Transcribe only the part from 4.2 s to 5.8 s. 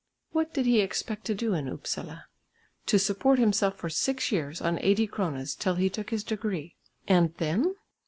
years on 80 kronas till